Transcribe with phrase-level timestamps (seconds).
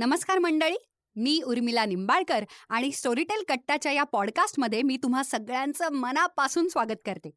[0.00, 0.76] नमस्कार मंडळी
[1.16, 7.30] मी उर्मिला निंबाळकर आणि स्टोरीटेल कट्टाच्या या पॉडकास्टमध्ये मी तुम्हा सगळ्यांचं मनापासून स्वागत करते.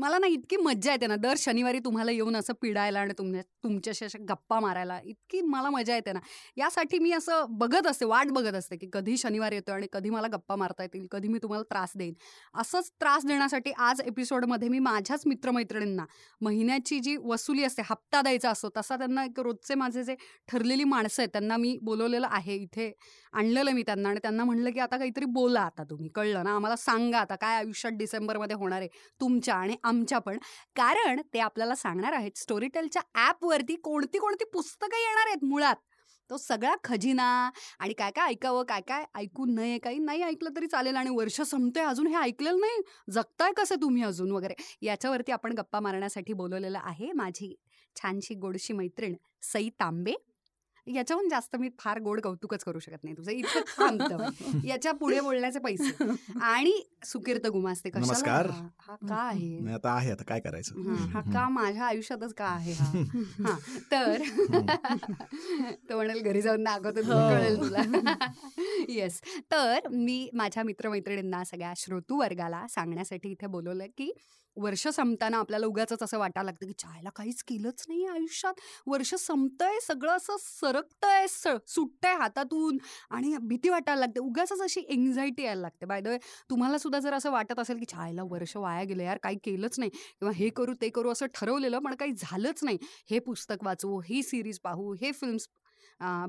[0.00, 4.04] मला ना इतकी मज्जा येते ना दर शनिवारी तुम्हाला येऊन असं पिडायला आणि तुमच्या तुमच्याशी
[4.04, 6.18] अशा गप्पा मारायला इतकी मला मजा येते ना.
[6.56, 10.26] यासाठी मी असं बघत असते वाट बघत असते की कधी शनिवार येतो आणि कधी मला
[10.32, 12.14] गप्पा मारता येतील कधी मी तुम्हाला त्रास देईन.
[12.54, 16.04] असंच त्रास देण्यासाठी आज एपिसोडमध्ये मी माझ्याच मित्रमैत्रिणींना
[16.40, 20.14] महिन्याची जी वसुली असते हप्ता द्यायचा असतो तसा त्यांना एक रोजचे माझे जे
[20.48, 22.90] ठरलेली माणसं आहेत त्यांना मी बोलवलेलं आहे इथे
[23.32, 26.54] आणलेलं मी त्यांना आणि त्यांना म्हणलं की आता काहीतरी बोला आता तुम्ही कळलं ना?
[26.54, 28.88] आम्हाला सांगा आता काय आयुष्यात डिसेंबरमध्ये होणार आहे
[29.20, 30.38] तुमच्या आणि आमच्या पण.
[30.76, 35.76] कारण ते आपल्याला सांगणार आहेत स्टोरीटेलच्या ॲपवरती कोणती कोणती पुस्तकं येणार आहेत मुळात.
[36.30, 37.24] तो सगळा खजिना
[37.78, 41.40] आणि काय काय ऐकावं काय काय ऐकू नये काही नाही ऐकलं तरी चालेल आणि वर्ष
[41.40, 42.80] संपतंय अजून हे ऐकलेलं नाही.
[43.12, 44.54] जगताय कसं तुम्ही अजून वगैरे?
[44.82, 47.54] याच्यावरती आपण गप्पा मारण्यासाठी बोलवलेलं आहे माझी
[47.96, 50.14] छानशी गोडशी मैत्रीण सई तांबे.
[50.86, 53.30] याच्याहून जास्त मी फार गोड कौतुकच करू शकत नाही तुझं.
[53.32, 54.28] इतकं थांबतं
[54.64, 56.04] याच्यापुढे बोलण्याचे पैसे.
[56.42, 56.72] आणि
[57.04, 58.06] सुकीर्त गुमास्ते कशाला?
[58.06, 58.46] नमस्कार.
[58.46, 59.58] हा हा का आहे?
[59.74, 60.80] आता आहे आता काय करायचं?
[60.88, 62.90] हा, हा का माझ्या आयुष्यातच का आहे हा?
[63.46, 63.56] हा
[63.92, 64.22] तर
[65.90, 68.26] तो म्हणेल घरी जाऊन दाखवतो तुला कळेल तुला.
[68.88, 69.20] येस
[69.52, 74.12] तर मी माझ्या मित्रमैत्रिणींना सगळ्या श्रोतू वर्गाला सांगण्यासाठी इथे बोलवलं की
[74.60, 78.54] वर्ष संपताना आपल्याला उगाच असं वाटायला लागतं की चायला काहीच केलंच नाही आयुष्यात.
[78.86, 82.78] वर्ष संपतंय सगळं असं सरकतंय स सुटतंय हातातून
[83.10, 84.20] आणि भीती वाटायला लागते.
[84.20, 85.86] उगाच अशी एन्झायटी यायला लागते.
[85.86, 86.18] बाय द वे
[86.50, 89.90] तुम्हाला सुद्धा जर असं वाटत असेल की छायला वर्ष वाया गेलं यार काही केलंच नाही
[89.90, 92.78] किंवा हे करू ते करू असं ठरवलेलं पण काही झालंच नाही.
[93.10, 95.48] हे पुस्तक वाचू ही सिरीज पाहू हे फिल्म्स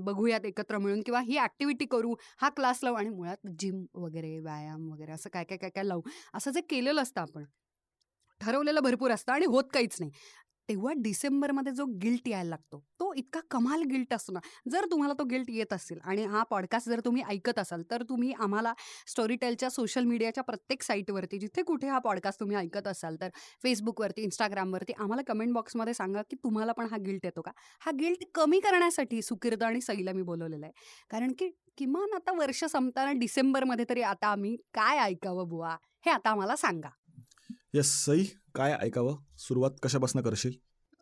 [0.01, 4.89] बघूयात एकत्र मिळून किंवा ही ॲक्टिव्हिटी करू हा क्लास लावू आणि मुळात जिम वगैरे व्यायाम
[4.91, 6.01] वगैरे असं काय काय काय काय लावू
[6.33, 7.43] असं जे केलेलं असतं आपण.
[8.41, 10.11] ठरवलेलं भरपूर असतं आणि होत काहीच नाही.
[10.69, 14.39] तेव्हा डिसेंबरमध्ये जो गिल्ट यायला लागतो तो इतका कमाल गिल्ट असतो ना
[14.71, 18.31] जर तुम्हाला तो गिल्ट येत असेल आणि हा पॉडकास्ट जर तुम्ही ऐकत असाल तर तुम्ही
[18.33, 18.73] आम्हाला
[19.07, 23.29] स्टोरीटेलच्या सोशल मीडियाच्या प्रत्येक साईटवरती जिथे कुठे हा पॉडकास्ट तुम्ही ऐकत असाल तर
[23.63, 27.51] फेसबुकवरती इंस्टाग्रामवरती आम्हाला कमेंट बॉक्समध्ये सांगा की तुम्हाला पण हा गिल्ट येतो का?
[27.79, 30.73] हा गिल्ट कमी करण्यासाठी सुकिर्द आणि सईला मी बोलवलेलं आहे.
[31.09, 35.75] कारण की किमान आता वर्ष संपताना डिसेंबरमध्ये तरी आता आम्ही काय ऐकावं बुवा?
[36.05, 36.89] हे आता आम्हाला सांगा.
[37.73, 38.23] यस सई
[38.55, 39.17] काय ऐकावं?
[39.37, 40.51] सुरुवात कशापासून करशील?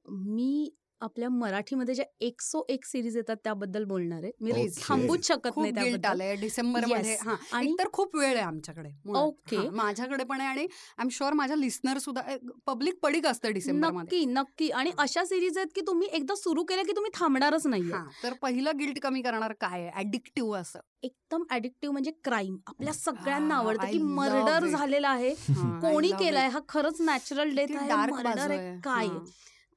[0.05, 0.69] मी
[1.01, 4.67] आपल्या मराठीमध्ये ज्या एकसो एक सिरीज येतात त्याबद्दल बोलणार आहे मी.
[4.81, 7.15] थांबूच शकत नाही त्याबद्दल डिसेंबरमध्ये.
[7.21, 8.89] हा आणि तर खूप वेळ आहे आमच्याकडे.
[9.17, 9.57] ओके.
[9.69, 12.21] माझ्याकडे पण आहे आणि आय एम शुअर माझ्या लिस्नर सुद्धा
[12.67, 16.85] पब्लिक पडीक असतं डिसेंबर नक्की नक्की आणि अशा सिरीज आहेत की तुम्ही एकदा सुरू केल्या
[16.85, 17.91] की तुम्ही थांबणारच नाही
[18.23, 23.91] तर पहिलं गिल्ट कमी करणार काय ऍडिक्टिव्ह असं एकदम ऍडिक्टिव्ह म्हणजे क्राईम आपल्या सगळ्यांना आवडतं
[23.91, 24.65] की मर्डर.
[24.69, 25.33] झालेला आहे
[25.81, 26.47] कोणी केलाय.
[26.49, 28.75] हा खरंच नॅचरल डेथ आहे.
[28.83, 29.07] काय?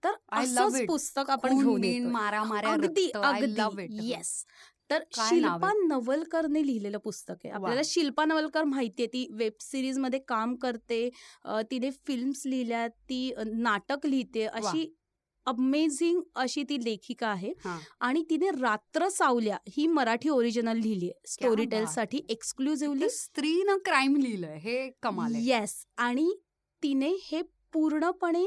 [0.05, 0.87] तर असंच.
[0.87, 2.11] पुस्तक आपण घेऊन.
[2.11, 3.87] मारा माऱ्या अगदी अगदी.
[4.09, 4.45] येस
[4.91, 5.73] तर शिल्पा?
[5.89, 7.51] नवलकरने लिहिलेलं पुस्तक आहे.
[7.51, 9.07] आपल्याला शिल्पा नवलकर माहितीये.
[9.07, 11.09] ती वेब सिरीजमध्ये काम करते.
[11.71, 14.45] तिने फिल्म्स लिहिल्या ती नाटक लिहिते.
[14.45, 14.93] अशी
[15.47, 17.53] अमेझिंग अशी ती लेखिका आहे.
[18.01, 21.21] आणि तिने रात्र सावल्या ही मराठी ओरिजिनल लिहिली आहे.
[21.27, 21.95] स्टोरी टेल बात.
[21.95, 24.59] साठी एक्सक्लुझिव्हली तर स्त्रीनं क्राईम लिहिलंय.
[24.59, 26.33] हे कमाल येस आणि
[26.83, 27.43] तिने हे
[27.73, 28.45] पूर्णपणे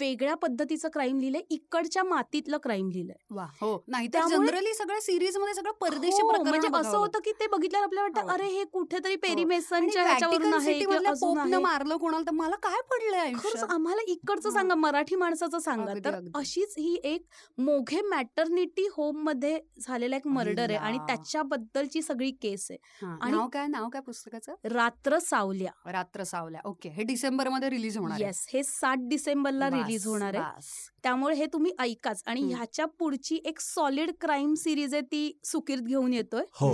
[0.00, 3.14] वेगळ्या पद्धतीचं क्राईम लिहिलंय इकडच्या मातीतलं क्राईम लिहिलंय.
[3.30, 3.84] वा हो.
[3.88, 8.26] नाही जनरली सगळ्या सिरीजमध्ये सगळं परदेशी हो, म्हणजे असं होतं की ते बघितल्यावर आपल्याला हो.
[8.26, 11.54] वाटतं अरे हे कुठेतरी पेरी आणि मेसनच्या ह्याच्यावरून Vatican आहे City किंवा मधल्या अजून पोपनं
[11.56, 11.62] आहे.
[11.62, 13.32] मारलं कोणाला तर मला काय पडलंय
[13.70, 14.54] आम्हाला इकडचं हा.
[14.54, 15.94] सांगा मराठी माणसाचं सांगा.
[15.94, 16.18] तर.
[16.34, 17.26] अशीच ही एक
[17.58, 20.98] मोघे मॅटर्निटी होममध्ये झालेला एक मर्डर आहे आणि.
[20.98, 23.06] त्याच्याबद्दलची सगळी केस आहे.
[23.06, 24.54] हा, आणि- काय नाव काय पुस्तकाचं?
[24.64, 25.72] रात्र सावल्या.
[25.92, 26.60] रात्र सावल्या.
[26.64, 26.88] ओके.
[26.88, 28.20] हे डिसेंबरमध्ये रिलीज होणार.
[28.20, 30.60] येस हे सात डिसेंबरला बस, रिलीज होणार आहे.
[31.02, 32.22] त्यामुळे हे तुम्ही ऐकाच.
[32.26, 32.42] आणि.
[32.42, 36.44] ह्याच्या पुढची एक सॉलिड क्राईम सिरीज आहे ती सुकीर्त घेऊन येतोय.
[36.52, 36.72] हो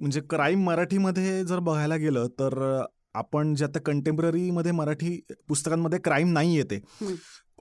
[0.00, 2.82] म्हणजे क्राईम मराठीमध्ये जर बघायला गेलं तर
[3.14, 6.80] आपण जे आता कंटेम्पररी मध्ये मराठी पुस्तकांमध्ये क्राईम नाही येते.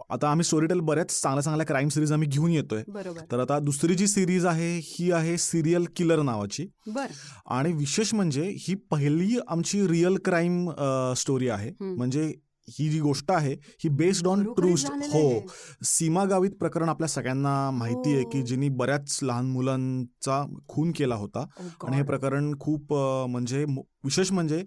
[0.09, 2.83] आता आम्ही स्टोरीटेल बऱ्याच चांगल्या चांगल्या क्राईम सिरीज आम्ही घेऊन येतोय.
[3.31, 6.67] तर आता दुसरी जी सिरीज आहे ही आहे सिरियल किलर नावाची.
[6.87, 7.05] बर.
[7.45, 10.69] आणि विशेष म्हणजे ही पहिली आमची रिअल क्राईम
[11.17, 11.71] स्टोरी आहे.
[11.81, 12.33] म्हणजे
[12.69, 15.47] ही जी गोष्ट आहे ही बेस्ड ऑन ट्रू हो.
[15.83, 18.45] सीमा गावित प्रकरण आपल्या सगळ्यांना माहिती आहे की हो.
[18.45, 22.03] जिने बऱ्याच लहान मुलांचा खून केला होता Oh आणि हे.
[22.03, 22.93] प्रकरण खूप
[23.29, 23.65] म्हणजे
[24.03, 24.63] विशेष म्हणजे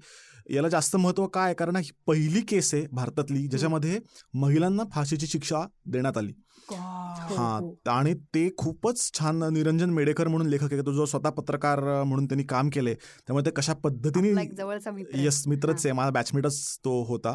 [0.50, 1.54] याला जास्त महत्त्व काय?
[1.54, 3.98] कारण ही पहिली केस आहे भारतातली ज्याच्यामध्ये
[4.34, 6.32] महिलांना फाशीची शिक्षा देण्यात आली
[6.70, 7.74] हो.
[7.90, 12.44] आणि ते खूपच छान निरंजन मेडेकर म्हणून लेखक आहे तो जो स्वतः पत्रकार म्हणून त्यांनी
[12.44, 14.30] काम केले त्यामुळे ते कशा पद्धतीने.
[15.14, 17.34] येस मित्रच आहे माझा बॅचमेटच तो होता.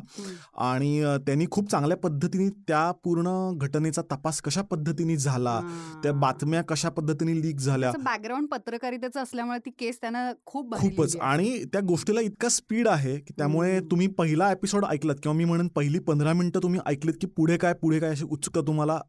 [0.67, 5.59] आणि त्यांनी खूप चांगल्या पद्धतीने त्या पूर्ण घटनेचा तपास कशा पद्धतीने झाला
[6.03, 6.11] त्या.
[6.13, 11.15] बातम्या कशा पद्धतीने लीक झाल्या बॅकग्राऊंड पत्रकारितेचं असल्यामुळे ती केस त्यानं खूप खूपच.
[11.17, 13.79] आणि त्या गोष्टीला इतका स्पीड आहे की त्यामुळे.
[13.79, 17.73] तुम्ही पहिला एपिसोड ऐकलात किंवा मी म्हणून पहिली पंधरा मिनिटं तुम्ही ऐकलीत की पुढे काय
[17.73, 18.99] पुढे काय अशी उत्सुकता तुम्हाला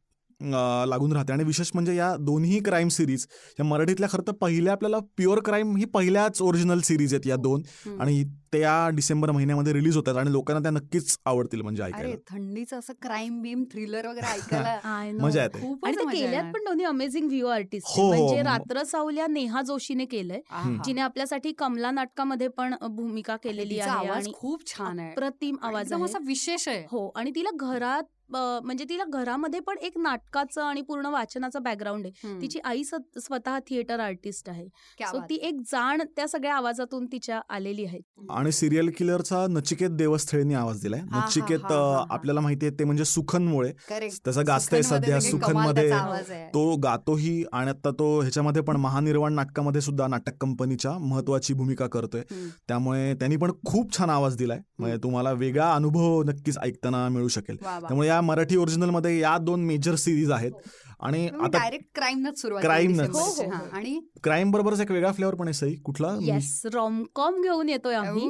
[0.42, 1.32] लागून राहते.
[1.32, 3.26] आणि विशेष म्हणजे या दोन्ही क्राईम सिरीज
[3.60, 7.62] या मराठीतल्या खरं तर पहिल्या आपल्याला प्युअर क्राईम ही पहिल्याच ओरिजिनल सिरीज आहेत या दोन.
[7.86, 8.00] हम्म.
[8.00, 12.14] आणि त्या डिसेंबर महिन्यामध्ये रिलीज होतात आणि लोकांना त्या नक्कीच आवडतील म्हणजे अरे ऐकायला.
[12.30, 14.78] थंडीचं असं क्राईम बीम थ्रिलर वगैरे ऐकायला.
[15.20, 15.60] मजा येते.
[15.60, 16.44] खूपच आणि केल्यात.
[16.44, 18.08] पण दोन्ही अमेझिंग व्ह्यू आर्टिस्ट हो, हो.
[18.08, 20.40] म्हणजे म- रात्र सावल्या नेहा जोशीने केलंय.
[20.84, 25.10] जिने आपल्यासाठी कमला नाटकामध्ये पण भूमिका केलेली तिचा आहे आवाज आणि खूप छान आहे.
[25.10, 26.84] अप्रतिम आवाज असा विशेष आहे.
[26.90, 32.40] हो आणि तिला घरात म्हणजे तिला घरामध्ये पण एक नाटकाचं आणि पूर्ण वाचनाचं बॅकग्राऊंड आहे.
[32.40, 34.66] तिची आई स्वतः थिएटर आर्टिस्ट आहे
[35.00, 35.18] सो.
[35.20, 40.80] ती एक जाण त्या सगळ्या आवाजातून तिच्या आलेली आहे आणि सिरियल किलरचा नचिकेत देवस्थळेंनी आवाज
[40.82, 43.72] दिलाय नचिकेत आपल्याला माहिती आहे ते म्हणजे सुखनमुळे.
[43.90, 46.46] त्याचा सुखनमध्ये सध्या कमाल सुखनमध्ये.
[46.54, 52.22] तो गातोही आणि आता तो ह्याच्यामध्ये पण महानिर्वाण नाटकामध्ये सुद्धा नाटक कंपनीच्या महत्वाची भूमिका करतोय.
[52.68, 57.56] त्यामुळे त्यांनी पण खूप छान आवाज दिलाय म्हणजे तुम्हाला वेगळा अनुभव नक्कीच ऐकताना मिळू शकेल.
[57.56, 60.52] त्यामुळे या मराठी ओरिजिनलमध्ये या दोन मेजर सिरीज आहेत.
[61.00, 63.00] आणि तुम्ही आता डायरेक्ट क्राईमनच सुरुवात Crime केली नच.
[63.00, 63.42] डिसेंबरची.
[63.42, 63.60] हो, हो, हां.
[63.60, 63.76] हो.
[63.76, 65.74] आणि क्राईम बरोबरच एक वेगळा फ्लेवर पण आहे सई.
[65.74, 66.18] कुठला?
[66.20, 68.28] येस रॉमकॉम घेऊन येतोय आम्ही.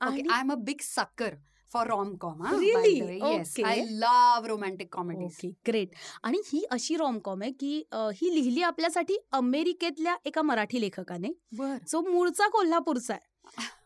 [0.00, 1.28] आणि- I am a big sucker
[1.72, 2.42] for rom com.
[3.64, 5.88] I love romantic comedy okay great
[6.22, 11.28] आणि ही अशी रॉमकॉम आहे की ही लिहिली आपल्यासाठी अमेरिकेतल्या एका मराठी लेखकाने.
[11.88, 13.29] जो मूळचा कोल्हापूरचा आहे.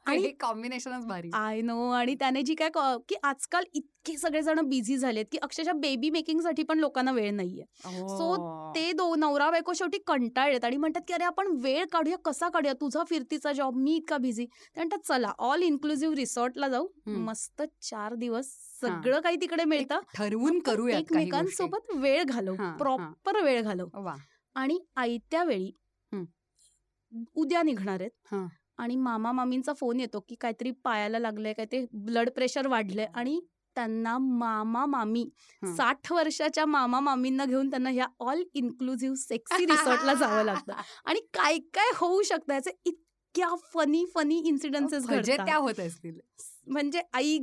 [0.06, 1.30] आणि- हे कॉम्बिनेशनच भारी.
[1.34, 1.90] I know.
[1.90, 6.78] आणि त्याने जी काय क- आजकाल इतके सगळेजण बिझी झालेत की अक्षरशः बेबी मेकिंगसाठी पण
[6.78, 7.64] लोकांना वेळ नाहीये.
[8.00, 8.74] So, Oh.
[8.74, 12.72] ते दो नवरा बायको शेवटी कंटाळलेत आणि म्हणतात की अरे आपण वेळ काढूया कसा काढूया?
[12.72, 16.86] तुझा फिरतीचा जॉब मी इतका बिझी ते म्हणतात चला ऑल इन्क्लुझिव्ह रिसॉर्टला जाऊ.
[17.06, 18.46] मस्त चार दिवस
[18.80, 20.00] सगळं काही तिकडे मिळतं.
[20.14, 22.54] ठरवून करूया एकमेकांसोबत वेळ घालव.
[22.54, 22.76] हां, हां.
[22.76, 23.86] प्रॉपर वेळ घालव.
[24.54, 25.72] आणि आयत्या वेळी
[26.14, 26.24] हं.
[27.34, 28.10] उद्या निघणार आहेत.
[28.24, 28.46] हां.
[28.78, 33.40] आणि मामा मामींचा फोन येतो की काहीतरी पायाला लागलंय काय ते ब्लड प्रेशर वाढलंय आणि
[33.76, 35.24] त्यांना मामा मामी.
[35.76, 40.72] साठ वर्षाच्या मामा मामींना घेऊन त्यांना ह्या ऑल इन्क्लुझिव्ह सेक्सी रिसॉर्टला जावं लागतं.
[41.04, 46.18] आणि काय काय होऊ शकतं याचे इतक्या फनी फनी इन्सिडेन्सेस फजेत्या होत असतील.
[46.66, 47.38] म्हणजे आई.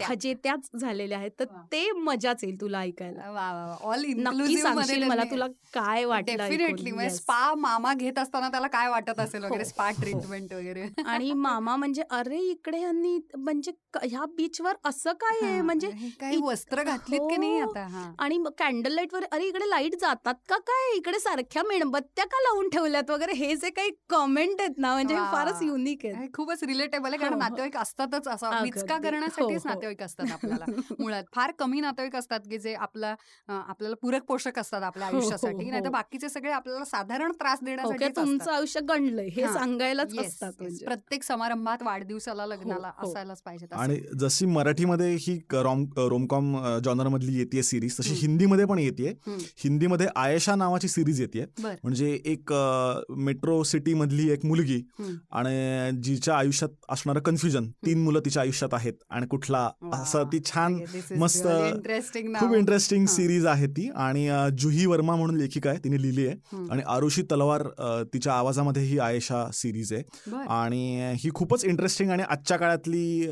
[0.00, 1.44] फजित्याच झालेल्या आहेत तर.
[1.72, 6.90] ते मजाच येईल तुला ऐकायला ऑल नक्की सांगशील मला तुला काय वाटलं डेफिनेटली.
[6.90, 7.14] म्हणजे.
[7.14, 10.00] स्पा मामा घेत असताना त्याला काय वाटत असेल वगैरे हो, स्पा हो.
[10.00, 13.72] ट्रीटमेंट वगैरे आणि मामा म्हणजे अरे इकडे यांनी म्हणजे
[14.02, 17.70] ह्या बीचवर असं काय आहे हां, म्हणजे हे काही वस्त्र घातलीत की नाही हो.
[17.70, 22.24] आता हा आणि कॅन्डल लाइट वर अरे इकडे लाइट जातात का काय इकडे सारख्या मेणबत्त्या
[22.26, 25.62] का लावून ठेवल्यात वगैरे हे जे काही कमेंट आहेत ना म्हणजे हे फारच.
[25.64, 27.48] युनिक आहेत हे खूपच रिलेटेबल आहे कारण हो, हो.
[27.48, 28.62] नातेवाईक असतातच असं.
[28.62, 29.68] विचका हो, करण्यासाठीच हो.
[29.68, 30.64] नातेवाईक असतात आपल्याला
[31.00, 33.14] मुळात फार कमी नातेवाईक असतात की जे आपला
[33.48, 35.92] आपल्याला पूरक पोषक असतात आपल्या आयुष्यासाठी नाही तर हो.
[35.92, 39.42] बाकीचे सगळे आपल्याला साधारण त्रास ओके देण्यासाठी तुमचं आयुष्य गणलंय हे.
[39.44, 40.84] सांगायलाच असतात म्हणजे.
[40.86, 43.10] प्रत्येक समारंभात वाढदिवसाला लग्नाला हो.
[43.10, 43.66] असायलाच पाहिजे.
[43.72, 48.14] आणि जशी मराठीमध्ये ही रॉम रोमकॉम जॉनर मधली येते सिरीज तशी.
[48.14, 49.12] हिंदीमध्ये पण येते.
[49.58, 51.44] हिंदीमध्ये आयशा नावाची सिरीज येते.
[51.58, 52.52] म्हणजे एक
[53.16, 54.80] मेट्रो सिटी मधली एक मुलगी.
[55.30, 59.68] आणि जिच्या आयुष्यात असणारं कन्फ्युजन तीन मुलं तिच्या आयुष्यात आहेत आणि कुठला.
[59.92, 60.78] असं ती छान
[61.18, 62.54] मस्त खूप now.
[62.56, 63.06] इंटरेस्टिंग.
[63.06, 64.28] सिरीज आहे ती आणि
[64.58, 66.36] जुही वर्मा म्हणून लेखिका आहे तिने लिहिली आहे.
[66.70, 67.66] आणि आरुषी तलवार
[68.12, 70.02] तिच्या आवाजामध्ये ही आयशा सिरीज आहे.
[70.50, 73.26] आणि ही खूपच इंटरेस्टिंग आणि आजच्या काळातली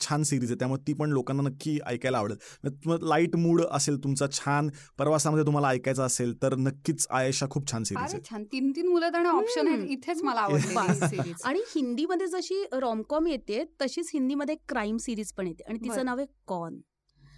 [0.00, 4.68] छान सिरीज आहे त्यामुळे ती पण लोकांना नक्की ऐकायला आवडेल लाइट मूड असेल तुमचा छान
[4.98, 8.88] प्रवासामध्ये तुम्हाला ऐकायचं असेल तर नक्कीच आयशा खूप छान सिरीज अरे आहे छान तीन तीन
[8.88, 9.88] मुलं ऑप्शन आहेत.
[9.90, 10.46] इथेच मला.
[10.94, 15.78] सिरीज आणि हिंदीमध्ये जशी रॉमकॉम येते तशीच हिंदीमध्ये क्राईम सिरीज पण येते आणि.
[15.78, 16.80] तिचं नाव आहे कॉन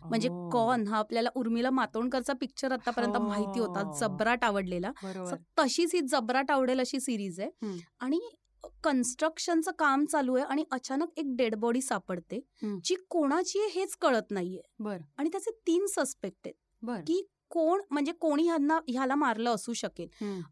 [0.03, 0.49] म्हणजे हो.
[0.51, 3.23] कॉन हा आपल्याला उर्मिला मातोंडकरचा पिक्चर आतापर्यंत हो.
[3.23, 4.91] माहिती होता जबराट आवडलेला
[5.59, 7.79] तशीच ही जबराट आवडेल अशी सिरीज आहे.
[8.01, 8.21] आणि
[8.85, 12.41] कन्स्ट्रक्शनचं काम चालू आहे आणि अचानक एक डेड बॉडी सापडते.
[12.85, 18.13] जी कोणाची आहे हेच कळत नाहीये बर आणि त्याचे तीन सस्पेक्ट आहेत की कोण म्हणजे
[18.13, 20.09] कोणी ह्यांना ह्याला मारलं असू शकेल.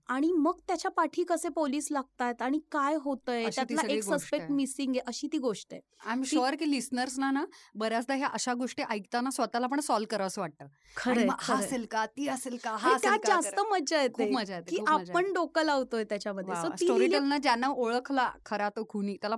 [0.06, 4.52] आणि मग त्याच्या पाठी कसे पोलीस लागतात आणि काय होतंय त्यातला एक सस्पेक्ट आहे.
[4.54, 8.54] मिसिंग आहे अशी ती गोष्ट आहे आय एम शुअर की लिस्नर्सना ना बऱ्याचदा ह्या अशा
[8.54, 11.54] गोष्टी ऐकताना स्वतःला पण सॉल्व्ह करावं असं वाटतं हा.
[11.54, 13.68] असेल का ती असेल का हा त्यात का जास्त करा.
[13.70, 18.68] मजा येते खूप मजा येते की आपण डोकं लावतोय त्याच्यामध्ये स्टोरी टेलनं ज्यांना ओळखला खरा
[18.68, 19.36] तो खुनी त्याला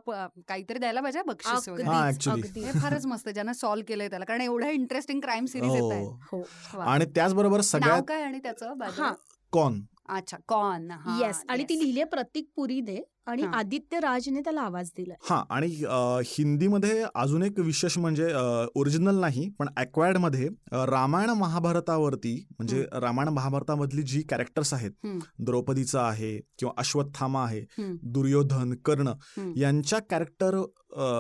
[0.49, 2.11] काहीतरी द्यायला पाहिजे बक्षीस वगैरे हा.
[2.57, 6.43] हे फारच मस्त ज्यांना सॉल्व्ह केलंय त्याला कारण एवढ्या इंटरेस्टिंग क्राईम सिरीज येत आहेत हो.
[6.83, 9.15] आणि त्याचबरोबर नाव सगळ्यात काय आणि त्याचं by the हा way?
[9.53, 13.50] कॉन अच्छा कॉन येस आणि ती लिहिली आहे प्रतीक पुरीने आणि हा.
[13.59, 18.29] आदित्य राजने त्याला आवाज दिलाय हा आणि अ, हिंदीमध्ये अजून एक विशेष म्हणजे
[18.75, 25.19] ओरिजिनल नाही पण acquired मध्ये अ, रामायण महाभारतावरती म्हणजे रामायण महाभारतामधली जी कॅरेक्टर्स आहेत हम्म.
[25.45, 27.97] द्रौपदीचा आहे किंवा अश्वत्थामा आहे हम्म.
[28.03, 29.53] दुर्योधन कर्ण हम्म.
[29.57, 30.61] यांच्या कॅरेक्टर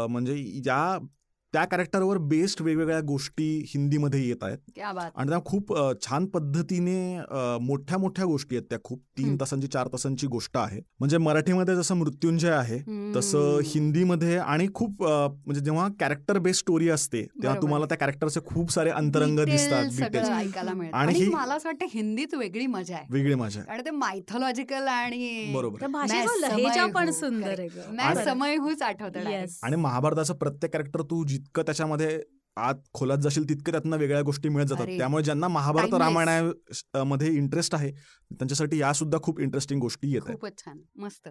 [0.08, 0.98] म्हणजे या
[1.54, 5.72] त्या कॅरेक्टरवर बेस्ड वेगवेगळ्या गोष्टी हिंदीमध्ये येत आहेत क्या बात आणि त्या खूप
[6.02, 6.96] छान पद्धतीने
[7.60, 9.36] मोठ्या मोठ्या गोष्टी आहेत त्या खूप तीन.
[9.40, 12.78] तासांची चार तासांची गोष्ट आहे म्हणजे मराठीमध्ये जसं मृत्युंजय आहे
[13.14, 13.58] तसं.
[13.64, 17.56] हिंदीमध्ये आणि खूप म्हणजे जेव्हा कॅरेक्टर बेस्ड स्टोरी असते तेव्हा.
[17.62, 22.96] तुम्हाला त्या कॅरेक्टरचे खूप सारे अंतरंग दिसतात डिटेल्स आणि मला असं वाटतं हिंदीत वेगळी मजा
[22.96, 25.86] आहे वेगळी मजा आहे ते मायथॉलॉजिकल आणि बरोबर
[26.88, 27.10] पण.
[27.10, 27.60] सुंदर.
[29.26, 29.44] आहे.
[29.62, 32.20] आणि महाभारताचं प्रत्येक कॅरेक्टर तू जितकं त्याच्यामध्ये
[32.56, 35.94] आत खोलात जाशील तितकं त्यातनं वेगळ्या गोष्टी मिळत जातात त्यामुळे ज्यांना महाभारत.
[35.94, 41.28] रामायणामध्ये इंटरेस्ट आहे त्यांच्यासाठी या सुद्धा खूप इंटरेस्टिंग गोष्टी येत आहेत खूपच छान मस्त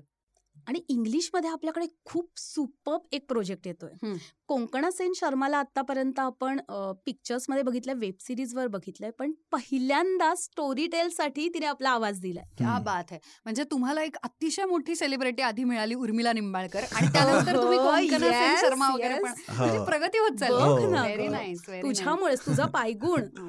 [0.67, 4.13] आणि इंग्लिशमध्ये आपल्याकडे खूप सुपर एक प्रोजेक्ट येतोय.
[4.47, 6.59] कोंकणा सेन शर्माला आतापर्यंत आपण
[7.05, 12.45] पिक्चर्समध्ये बघितलंय वेब सिरीज वर बघितलंय पण पहिल्यांदा स्टोरी टेल साठी तिने आपला आवाज दिलाय.
[12.57, 12.79] क्या.
[12.79, 17.77] बात आहे म्हणजे तुम्हाला एक अतिशय मोठी सेलिब्रिटी आधी मिळाली उर्मिला निंबाळकर आणि त्यानंतर तुम्ही
[17.77, 19.57] हो, कोंकणा सेन yes, शर्मा वगैरे पण yes.
[19.57, 19.85] म्हणजे हो.
[19.85, 21.27] प्रगती होत चालली.
[21.27, 23.21] नाईस तुझ्यामुळेच तुझा पायगुण.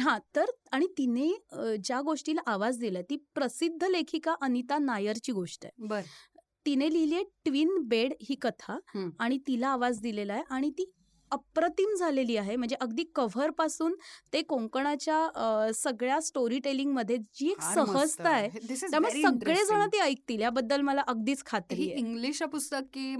[0.00, 0.18] हा.
[0.36, 1.32] तर आणि तिने
[1.84, 5.86] ज्या गोष्टीला आवाज दिलाय ती प्रसिद्ध लेखिका अनिता नायरची गोष्ट आहे.
[5.86, 6.00] बर.
[6.68, 8.78] तिने लिहिली आहे ट्विन बेड ही कथा.
[9.18, 10.84] आणि तिला आवाज दिलेला आहे आणि ती
[11.30, 12.56] अप्रतिम झालेली आहे.
[12.56, 13.94] म्हणजे अगदी कव्हरपासून
[14.32, 18.48] ते कोंकणाच्या सगळ्या स्टोरी टेलिंगमध्ये जी एक सहजता आहे
[18.90, 20.40] त्यामुळे सगळे जण ती ऐकतील.
[20.40, 21.98] याबद्दल मला अगदीच खात्री ही आहे.
[22.00, 23.10] इंग्लिश पुस्तक की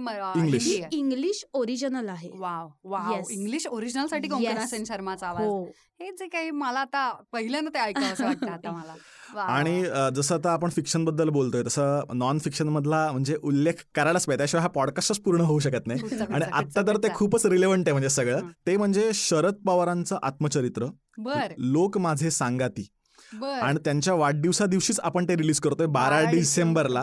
[0.91, 1.43] इंग्लिश.
[1.53, 2.29] ओरिजिनल आहे?
[2.33, 3.21] Wow wow.
[3.31, 4.65] इंग्लिश ओरिजिनलसाठी कोंकणा.
[4.65, 5.45] सेन शर्माचा आवाज.
[5.45, 5.63] हो.
[5.99, 8.93] हे जे काही मला आता पहिल्यांदा ते ऐकावं असं वाटतं आता मला.
[9.41, 9.81] आणि
[10.15, 14.37] जसं आता आपण फिक्शनबद्दल बोलतोय तसं नॉन फिक्शन मधला म्हणजे उल्लेख करायलाच पाहिजे.
[14.37, 16.21] त्याशिवाय हा पॉडकास्टच पूर्ण होऊ शकत नाही.
[16.33, 17.07] आणि आता तर ते?
[17.15, 17.98] खूपच रिलेव्हंट आहे.
[17.99, 18.41] म्हणजे सगळं.
[18.67, 20.85] ते म्हणजे शरद पवारांचं आत्मचरित्र.
[21.17, 21.53] बर.
[21.57, 22.87] लोक माझे सांगाती.
[23.33, 23.47] बर.
[23.47, 27.01] आणि त्यांच्या वाढदिवसा दिवशीच आपण ते रिलीज करतोय बारा डिसेंबरला.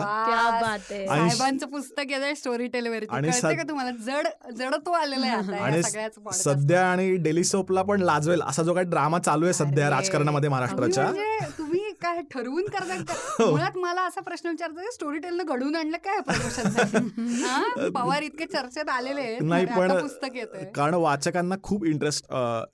[0.89, 3.91] साहेबांचं पुस्तक स्टोरी टेलवर आणि कळते सद- का तुम्हाला?
[3.91, 8.41] जड जडत्व आलेलं आहे आता या आणि सगळ्याच podcast सध्या आणि डेली सोपला पण लाजवेल.
[8.41, 11.03] असा जो काही ड्रामा चालू आहे सध्या राजकारणामध्ये महाराष्ट्राच्या.
[11.03, 13.13] म्हणजे तुम्ही काय ठरवून करता का?
[13.39, 13.49] हो.
[13.49, 19.37] मुळात मला असा प्रश्न विचारतो स्टोरी टेलनं घडवून आणलं काय प्रमोशन पवार इतके चर्चेत आलेले
[19.39, 22.25] नाही, पण- पुस्तक येतंय कारण वाचकांना खूप इंटरेस्ट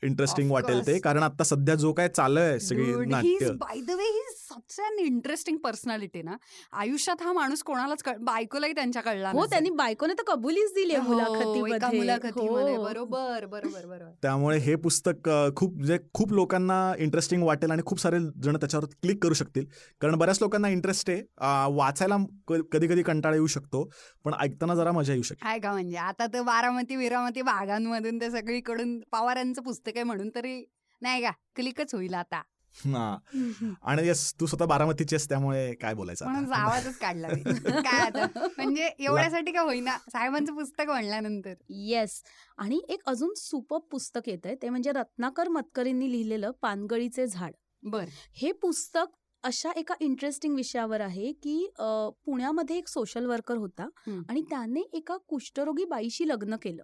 [0.04, 0.98] इंटरेस्टिंग वाटेल ते.
[1.00, 4.22] कारण आता सध्या जो काय चालू आहे सगळी नाट्य बाय द वे ही
[4.54, 6.36] सच अन इंटरेस्टिंग पर्सनॅलिटी ना.
[6.74, 9.46] आयुष्यात हा माणूस कोणालाच बायकोलाही त्यांच्या कळला हो.
[9.46, 11.98] त्यांनी बायकोने तर कबुलीच दिली आहे हो, मुलाखतीमध्ये.
[12.00, 12.76] मुलाखतीमध्ये.
[12.76, 12.84] हो.
[12.84, 14.12] बरोबर बरोबर बरोबर.
[14.22, 19.22] त्यामुळे हे पुस्तक खूप म्हणजे खूप लोकांना इंटरेस्टिंग वाटेल आणि खूप सारे जण त्याच्यावर क्लिक
[19.24, 19.66] करू शकतील.
[20.02, 21.22] कारण बऱ्याच लोकांना इंटरेस्ट आहे.
[21.76, 22.18] वाचायला
[22.72, 23.90] कधी कधी कंटाळा येऊ शकतो
[24.26, 25.98] पण ऐकताना जरा मजा येऊ शकते काय का म्हणजे.
[25.98, 30.64] आता तर बारामती विरामती भागांमधून ते सगळीकडून पवारांचं पुस्तक आहे म्हणून तरी
[31.02, 32.42] नाही का क्लिकच होईल आता.
[32.86, 33.18] हा.
[33.82, 36.26] आणि येस तू स्वतः बारामतीची त्यामुळे काय बोलायचं?
[36.54, 37.28] आवाजच काढला.
[37.88, 38.26] काय आता?
[38.58, 39.98] म्हणजे एवढ्यासाठी का होईना?
[39.98, 41.54] साहेबांचं पुस्तक म्हणल्यानंतर.
[41.70, 42.24] येस
[42.58, 47.52] आणि एक अजून सुपर पुस्तक येत आहे ते म्हणजे रत्नाकर मतकरींनी लिहिलेलं पानगळीचे झाड.
[47.84, 48.06] बर.
[48.34, 49.06] हे पुस्तक
[49.44, 53.88] अशा एका इंटरेस्टिंग विषयावर आहे की पुण्यामध्ये एक सोशल वर्कर होता.
[54.30, 56.84] आणि त्याने एका कुष्ठरोगी बाईशी लग्न केलं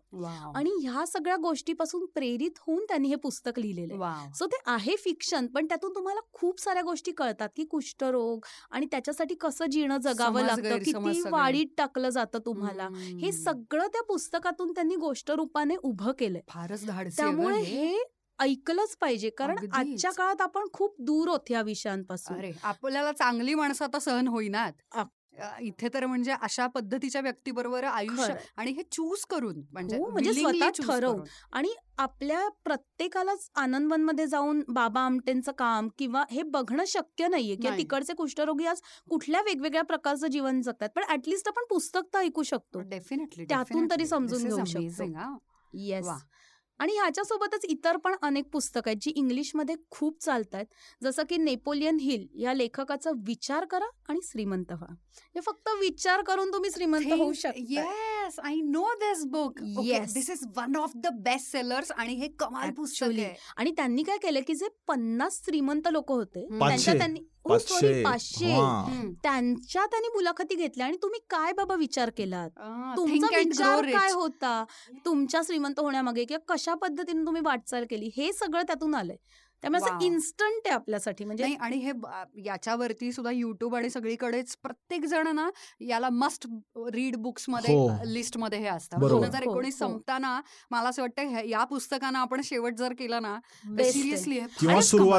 [0.55, 3.97] आणि ह्या सगळ्या गोष्टीपासून प्रेरित होऊन त्यांनी हे पुस्तक लिहिलेलं
[4.35, 9.35] सो ते आहे फिक्शन पण त्यातून तुम्हाला खूप साऱ्या गोष्टी कळतात की कुष्ठरोग आणि त्याच्यासाठी
[9.35, 11.21] कसं जीणं जगावं लागतं किती.
[11.31, 12.87] वाढीत टाकलं जातं तुम्हाला.
[13.19, 16.85] हे सगळं त्या पुस्तकातून त्यांनी गोष्ट रूपाने उभं केलंय फारच
[17.17, 17.97] त्यामुळे हे.
[18.39, 19.57] ऐकलंच पाहिजे कारण.
[19.73, 24.97] आजच्या काळात आपण खूप दूर होत या विषयांपासून अरे आपल्याला चांगली माणसं आता सहन होईनात
[25.61, 28.33] इथे तर म्हणजे अशा पद्धतीच्या व्यक्तीबरोबर आयुष्य.
[28.57, 31.21] आणि हे चूज करून म्हणजे हो, म्हणजे स्वतः ठरवून.
[31.51, 37.77] आणि आपल्या प्रत्येकालाच आनंदवनमध्ये जाऊन बाबा आमटेंचं काम किंवा हे बघणं शक्य नाहीये किंवा.
[37.77, 42.79] तिकडचे कुष्ठरोगी आज कुठल्या वेगवेगळ्या प्रकारचं जीवन जगतात पण ऍटलिस्ट आपण पुस्तक तर ऐकू शकतो
[42.89, 45.11] डेफिनेटली त्यातून तरी समजून घेऊ शकतो.
[45.73, 46.07] येस.
[46.79, 50.65] आणि ह्याच्यासोबतच इतर पण अनेक पुस्तकं आहेत जी इंग्लिशमध्ये खूप चालत आहेत
[51.03, 54.93] जसं की नेपोलियन हिल या लेखकाचा विचार करा आणि श्रीमंत व्हा.
[55.35, 57.83] हे फक्त विचार करून तुम्ही श्रीमंत होऊ शकता
[58.19, 60.13] yes I know this book Yes.
[60.13, 63.09] This is one of the best sellers आणि हे कमाल पुस्तक.
[63.09, 66.45] आहे आणि त्यांनी काय केलं की जे पन्नास श्रीमंत लोक होते.
[66.49, 66.93] त्यांच्या.
[66.93, 68.83] त्यांनी पाचशे हा.
[69.23, 72.49] त्यांच्या त्यांनी मुलाखती घेतल्या आणि तुम्ही काय बाबा विचार केलात
[72.97, 73.85] तुमचा विचार.
[73.87, 74.63] काय होता
[75.05, 79.15] तुमच्या श्रीमंत होण्यामागे किंवा कशा पद्धतीने तुम्ही वाटचाल केली हे सगळं त्यातून आलंय
[79.63, 80.05] त्यामुळे असं.
[80.05, 81.91] इन्स्टंट आहे आपल्यासाठी म्हणजे आणि हे
[82.45, 85.49] याच्यावरती सुद्धा युट्यूब आणि सगळीकडेच प्रत्येक जण ना
[85.79, 86.47] याला मस्ट
[86.93, 87.89] रीड बुक्समध्ये हो.
[88.05, 88.99] लिस्टमध्ये हे असतं.
[88.99, 89.87] दोन हजार हो, एकोणीस हो.
[89.87, 93.37] संपताना मला असं वाटतं हे- या पुस्तकानं आपण शेवट जर केला ना.
[93.83, 94.39] सिरियसली.
[94.39, 95.17] हो,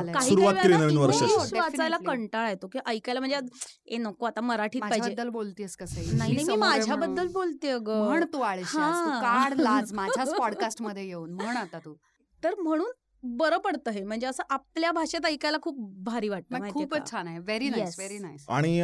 [1.53, 1.97] वाचायला.
[2.07, 3.39] कंटाळा येतो की ऐकायला म्हणजे
[3.87, 8.79] ए नको आता मराठीत पाहिजे बोलतेस कसं नाही नाही मी माझ्याबद्दल बोलते म्हण तू आळशी
[8.79, 9.21] हा.
[9.21, 11.95] काढ लाज माझ्याच पॉडकास्टमध्ये येऊन म्हण आता तू
[12.43, 12.91] तर म्हणून
[13.23, 17.11] बरं पडतं हे म्हणजे असं आपल्या भाषेत ऐकायला खूप भारी वाटतं खूपच?
[17.11, 17.95] छान आहे व्हेरी नाईस.
[17.99, 18.81] व्हेरी नाईस आणि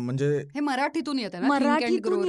[0.00, 2.28] म्हणजे हे मराठीतून येतं मराठीतून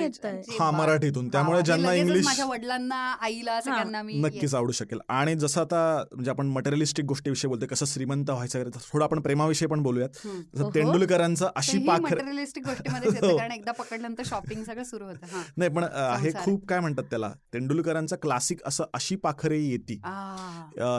[0.59, 0.69] हा.
[0.71, 5.81] मराठीतून त्यामुळे ज्यांना इंग्लिश माझ्या वडिलांना आईला सगळ्यांना मी नक्कीच आवडू शकेल आणि जसं आता
[6.11, 10.09] म्हणजे आपण मटेरियलिस्टिक गोष्टीविषयी बोलतोय कसं श्रीमंत व्हायचं थोडं आपण प्रेमाविषयी पण बोलूयात.
[10.55, 10.69] जसं.
[10.75, 13.37] तेंडुलकरांचं अशी पाखर मटेरियलिस्टिक गोष्टीमध्ये हो.
[13.37, 15.41] कारण एकदा पकडल्यानंतर शॉपिंग सगळं सुरू होतं.
[15.57, 15.83] नाही पण
[16.21, 16.31] हे.
[16.35, 19.99] खूप काय म्हणतात त्याला तेंडुलकरांचं क्लासिक असं अशी पाखरे येती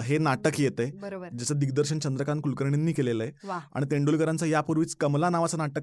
[0.04, 1.28] हे नाटक येते बरोबर.
[1.28, 3.48] ज्याचं दिग्दर्शन चंद्रकांत कुलकर्णींनी केलेलं आहे.
[3.74, 5.80] आणि तेंडुलकरांचं यापूर्वीच कमला नावाचं नाटक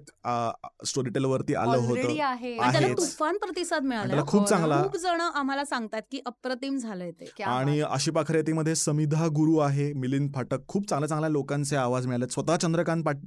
[0.85, 2.23] स्टोरी टेलवरती आलं ऑलरेडी होतं.
[2.23, 2.93] आहे.
[2.93, 4.21] तुफान प्रतिसाद मिळाला.
[4.27, 4.47] खूप हो.
[4.47, 7.43] चांगला खूप जण आम्हाला सांगतात की अप्रतिम झालंय ते.
[7.43, 7.81] आणि.
[7.81, 10.67] अशी पाखरेतीमध्ये समिधा गुरु आहे मिलिंद फाटक.
[10.67, 13.17] खूप चांगल्या चांगल्या लोकांचे आवाज मिळाले स्वतः चंद्रकांत पाट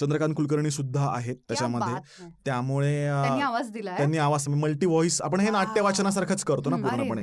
[0.00, 2.24] चंद्रकांत कुलकर्णी सुद्धा आहेत त्याच्यामध्ये.
[2.44, 3.96] त्यामुळे त्यांनी आवाज दिलाय.
[3.96, 5.80] त्यांनी आवाज मल्टी व्हॉइस आपण हे नाट्य.
[5.80, 7.22] वाचनासारखंच करतो ना पूर्णपणे.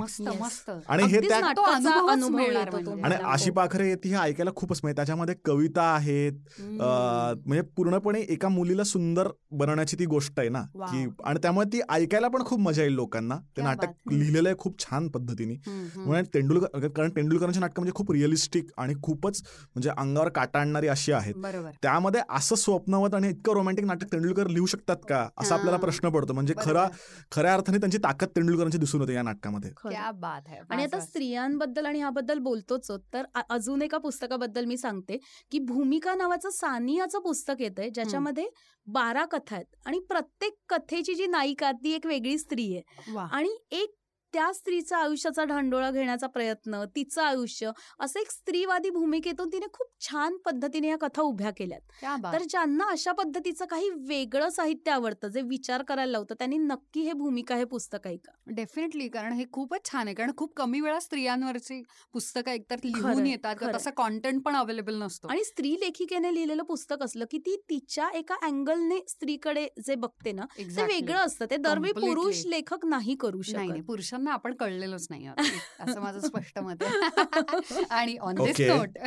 [0.87, 2.57] आणि हे त्या अनुभव म्हणजे.
[2.57, 3.17] आणि तुम्हाला.
[3.59, 6.33] पाखरे येते हे ऐकायला खूपच म्हणजे त्याच्यामध्ये कविता आहेत
[6.71, 10.61] म्हणजे पूर्णपणे एका मुलीला सुंदर बनवण्याची ती गोष्ट आहे ना.
[10.81, 13.91] की आणि त्यामुळे ती ऐकायला पण खूप मजा येईल लोकांना ते नाटक.
[14.09, 15.55] लिहिलेलं आहे खूप छान पद्धतीने.
[15.97, 21.11] म्हणजे तेंडुलकर कारण तेंडुलकरांची नाटकं म्हणजे खूप रिअलिस्टिक आणि खूपच म्हणजे अंगावर काटा आणणारी अशी
[21.11, 25.77] आहेत बरोबर त्यामध्ये असं स्वप्नवत आणि इतकं रोमॅन्टिक नाटक तेंडुलकर लिहू शकतात का असा आपल्याला.
[25.79, 26.87] प्रश्न पडतो म्हणजे खरा.
[27.31, 29.91] खऱ्या अर्थाने त्यांची ताकद तेंडुलकरांची दिसून होते या नाटकामध्ये खरं.
[29.91, 30.99] क्या बात आणि आता.
[31.01, 35.17] स्त्रियांबद्दल आणि ह्याबद्दल बोलतोच तर अजून एका पुस्तकाबद्दल मी सांगते
[35.51, 38.47] की भूमिका नावाचं सानियाचं पुस्तक येतंय ज्याच्यामध्ये
[38.87, 43.17] बारा कथा आहेत आणि प्रत्येक कथेची जी नायिका ती एक वेगळी स्त्री आहे.
[43.31, 43.93] आणि एक
[44.33, 50.37] त्या स्त्रीचा आयुष्याचा ढांडोळा घेण्याचा प्रयत्न तिचं आयुष्य असं एक स्त्रीवादी भूमिकेतून तिने खूप छान
[50.37, 51.81] पद्धतीने या कथा उभ्या केल्यात.
[52.33, 57.13] तर ज्यांना अशा पद्धतीचं काही वेगळं साहित्य आवडतं जे विचार करायला लावतं त्यांनी नक्की हे
[57.13, 58.31] भूमिका हे पुस्तक ऐका.
[58.47, 60.15] डेफिनेटली कारण हे खूपच छान आहे.
[60.15, 61.81] कारण खूप कमी वेळा स्त्रियांवरची
[62.13, 63.55] पुस्तकं एकतर लिहून येतात.
[63.75, 65.27] तसं कॉन्टेंट पण अवेलेबल नसतो.
[65.27, 70.45] आणि स्त्री लेखिकेने लिहिलेलं पुस्तक असलं की ती तिच्या एका अँगलने स्त्रीकडे जे बघते ना
[70.49, 70.85] ते.
[70.85, 71.45] वेगळं असतं.
[71.45, 71.93] ते दरवेळी.
[71.99, 73.81] पुरुष लेखक नाही करू नाही नाही.
[74.19, 75.27] पुरुषांना आपण कळलेलोच नाही.
[75.79, 78.59] असं माझं स्पष्ट मत आहे आणि ऑन दिस.
[78.61, 78.97] नोट.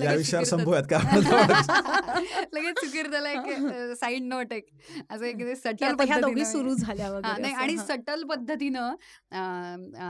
[0.00, 0.98] या विषयावर संपूयात का
[2.52, 4.66] लगेच चुकीर त्याला एक साईड नोट एक
[5.10, 7.52] असं एक सटल दोघी सुरू झाल्या नाही.
[7.54, 7.76] आणि.
[7.78, 8.94] सटल पद्धतीनं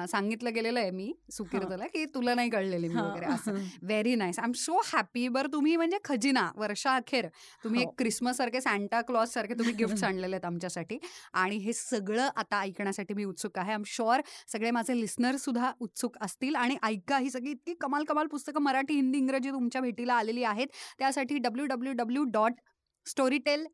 [0.07, 3.55] सांगितलं गेलेलं आहे मी सुकीर्तला की तुला नाही कळलेली मी वगैरे असं.
[3.83, 7.27] Very nice I am so happy बरं तुम्ही म्हणजे खजिना वर्षाअखेर
[7.65, 7.95] तुम्ही एक हो.
[7.99, 10.99] क्रिसमस सारखे सॅन्टा क्लॉज सारखे तुम्ही गिफ्ट आणलेले आहेत आमच्यासाठी
[11.35, 14.21] आणि हे सगळं आता ऐकण्यासाठी मी उत्सुक आहे आय एम शुअर.
[14.49, 16.55] सगळे माझे लिस्नर सुद्धा उत्सुक असतील.
[16.57, 20.67] आणि ऐका ही सगळी इतकी कमाल कमाल पुस्तकं मराठी हिंदी इंग्रजी तुमच्या भेटीला आलेली आहेत.
[20.99, 22.61] त्यासाठी W W W dot
[23.07, 23.67] Storytel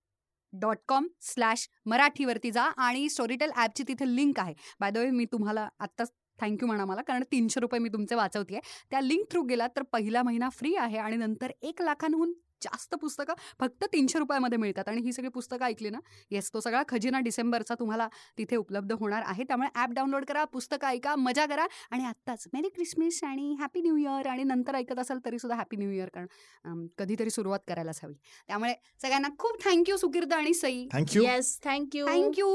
[0.53, 4.55] dot com slash मराठीवरती जा आणि स्टोरीटेल ॲपची तिथे लिंक आहे.
[4.81, 8.61] बाय द वे मी तुम्हाला आत्ताच थँक्यू म्हणा मला कारण तीनशे रुपये मी तुमचे वाचवते
[8.91, 13.35] त्या लिंक थ्रू गेलात तर पहिला महिना फ्री आहे आणि नंतर एक लाखांहून जास्त पुस्तकं
[13.61, 14.89] फक्त तीनशे रुपयामध्ये मिळतात.
[14.89, 15.99] आणि ही सगळी पुस्तकं ऐकली ना
[16.31, 19.45] येस तो सगळा खजिना डिसेंबरचा तुम्हाला तिथे उपलब्ध होणार आहे.
[19.49, 23.97] त्यामुळे ॲप डाउनलोड करा पुस्तकं ऐका मजा करा आणि आत्ताच मेरी क्रिसमस आणि हॅपी न्यू
[23.97, 28.15] इयर आणि नंतर ऐकत असाल तरी सुद्धा हॅपी न्यू इयर कारण कधीतरी सुरुवात करायलाच हवी.
[28.49, 30.87] त्यामुळे सगळ्यांना खूप थँक्यू सुकीर्द आणि Sai.
[30.93, 31.23] Thank you.
[31.23, 32.07] Yes thank you.
[32.07, 32.49] Thank you.